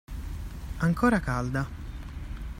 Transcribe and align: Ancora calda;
Ancora 0.79 1.19
calda; 1.19 1.69